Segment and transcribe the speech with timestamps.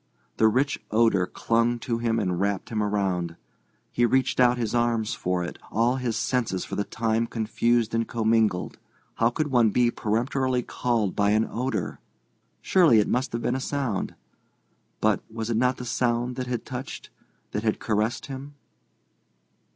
[0.37, 3.35] The rich odour clung to him and wrapped him around.
[3.91, 8.07] He reached out his arms for it, all his senses for the time confused and
[8.07, 8.79] commingled.
[9.17, 11.99] How could one be peremptorily called by an odour?
[12.63, 14.15] Surely it must have been a sound.
[15.01, 17.11] But, was it not the sound that had touched,
[17.51, 18.55] that had caressed him?